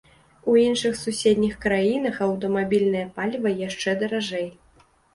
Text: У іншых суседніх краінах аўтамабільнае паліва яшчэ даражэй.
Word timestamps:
У 0.53 0.53
іншых 0.67 0.95
суседніх 1.01 1.53
краінах 1.67 2.15
аўтамабільнае 2.31 3.07
паліва 3.21 3.57
яшчэ 3.67 3.99
даражэй. 4.05 4.53